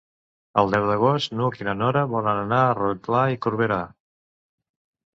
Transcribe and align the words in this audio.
El 0.61 0.71
deu 0.75 0.87
d'agost 0.91 1.35
n'Hug 1.35 1.61
i 1.61 1.69
na 1.69 1.77
Nora 1.83 2.03
volen 2.15 2.41
anar 2.47 2.65
a 2.65 2.75
Rotglà 2.83 3.23
i 3.37 3.41
Corberà. 3.47 3.83